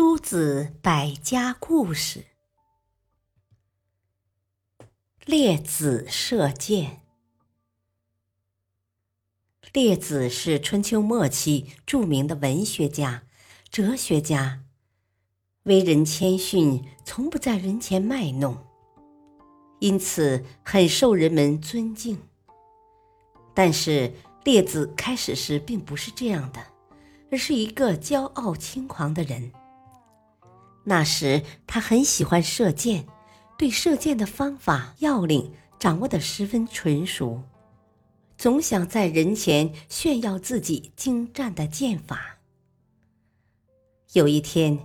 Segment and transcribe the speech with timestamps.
[0.00, 2.24] 诸子百家故事：
[5.26, 7.02] 列子射箭。
[9.74, 13.24] 列子是春秋末期著名的文学家、
[13.68, 14.64] 哲学家，
[15.64, 18.56] 为人谦逊，从不在人前卖弄，
[19.80, 22.18] 因此很受人们尊敬。
[23.54, 24.14] 但是
[24.44, 26.66] 列子开始时并不是这样的，
[27.30, 29.52] 而是一个骄傲轻狂的人。
[30.84, 33.06] 那时他很喜欢射箭，
[33.58, 37.42] 对射箭的方法要领掌握得十分纯熟。
[38.38, 42.38] 总想在人前炫耀自己精湛的剑法。
[44.14, 44.78] 有一天，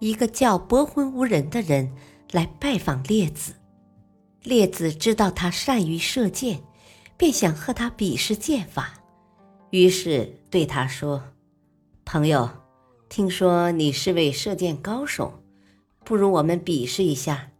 [0.00, 1.92] 一个叫伯昏无人的人
[2.30, 3.52] 来拜访列子，
[4.42, 6.62] 列子知道他善于射箭，
[7.18, 8.94] 便想和他比试剑法，
[9.70, 11.22] 于是对他说
[12.04, 12.48] ：“朋友，
[13.10, 15.41] 听说你是位射箭高手，
[16.04, 17.50] 不如我们比试一下。”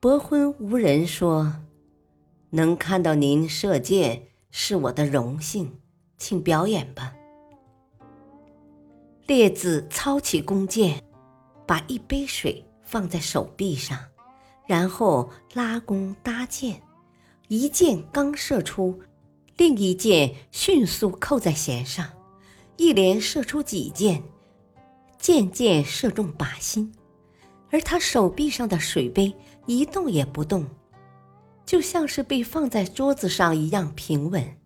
[0.00, 1.54] 伯昏无人说。
[2.54, 5.80] 能看到您射箭是我的荣幸，
[6.18, 7.14] 请表演吧。
[9.26, 11.02] 列子操起弓箭，
[11.66, 13.98] 把一杯水放在手臂上，
[14.66, 16.82] 然后拉弓搭箭，
[17.48, 19.00] 一箭刚射出，
[19.56, 22.06] 另一箭迅速扣在弦上，
[22.76, 24.22] 一连射出几箭，
[25.22, 26.92] 渐渐射中靶心，
[27.70, 29.32] 而他手臂上的水杯
[29.66, 30.66] 一动也不动。
[31.64, 34.58] 就像是被放在桌子上一样平稳。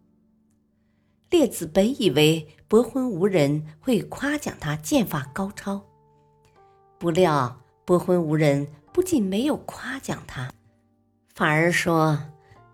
[1.29, 5.85] 列子本以为伯昏无人会夸奖他剑法高超，
[6.99, 10.51] 不料伯昏无人不仅没有夸奖他，
[11.35, 12.19] 反而说：“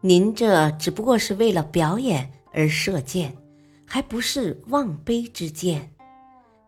[0.01, 3.37] 您这只不过是为了表演而射箭，
[3.85, 5.93] 还不是望杯之箭。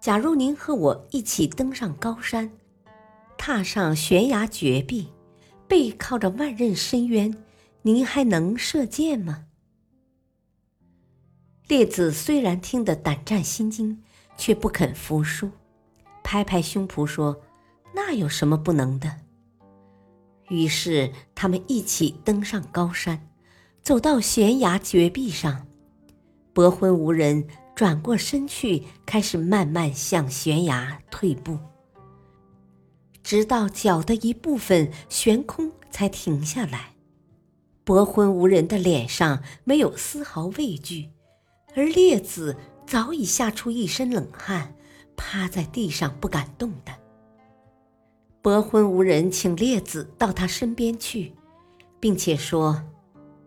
[0.04, 2.52] 假如您和我一起登上高山，
[3.38, 5.08] 踏上悬崖绝壁，
[5.66, 7.34] 背靠着万仞深渊。”
[7.80, 9.46] 您还能射箭吗？
[11.68, 14.02] 列子虽然听得胆战心惊，
[14.36, 15.50] 却不肯服输，
[16.22, 17.40] 拍拍胸脯说
[17.96, 19.20] ：“那有什么不能的？”
[20.50, 23.26] 于是他们一起登上高山，
[23.80, 25.66] 走到悬崖绝壁上，
[26.52, 31.58] 薄昏无人转过身去，开始慢慢向悬崖退步，
[33.22, 36.94] 直到脚的一部分悬空，才停下来。
[37.82, 41.10] 伯昏无人的脸上没有丝毫畏惧，
[41.74, 44.74] 而列子早已吓出一身冷汗，
[45.16, 46.96] 趴在地上不敢动弹。
[48.40, 51.34] 伯昏无人请列子到他身边去，
[51.98, 52.82] 并且说：“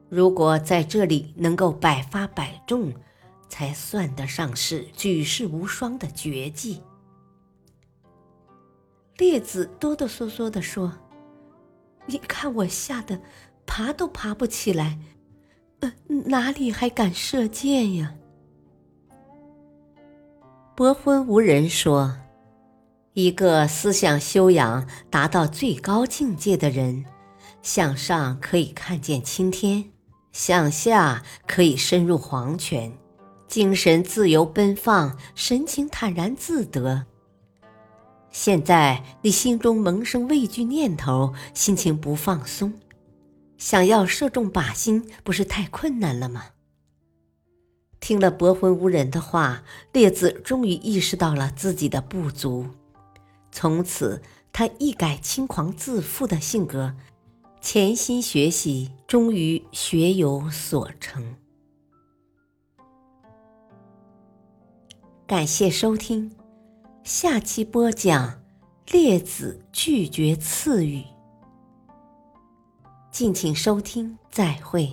[0.09, 2.93] 如果在这里能够百发百中，
[3.49, 6.81] 才算得上是举世无双的绝技。”
[9.17, 10.93] 列子哆哆嗦嗦地说
[12.05, 13.19] ：“你看我吓得……”
[13.69, 14.97] 爬都爬不起来，
[15.81, 18.15] 呃，哪里还敢射箭呀？
[20.73, 22.17] 伯昏无人说
[23.11, 27.03] ：“一个思想修养达到最高境界的人，
[27.61, 29.91] 向上可以看见青天，
[30.31, 32.97] 向下可以深入黄泉，
[33.47, 37.05] 精神自由奔放，神情坦然自得。
[38.29, 42.73] 现在你心中萌生畏惧念头，心情不放松。”
[43.57, 46.49] 想要射中靶心，不是太困难了吗？
[47.99, 52.67] 听了伯昏无人的话，列子终于意识到了自己的不足。
[53.51, 54.21] 从此，
[54.53, 56.93] 他一改轻狂自负的性格，
[57.59, 61.35] 潜心学习，终于学有所成。
[65.27, 66.31] 感谢收听，
[67.03, 68.41] 下期播讲
[68.89, 71.03] 列子拒绝赐予。
[73.11, 74.89] 敬请收听，再会。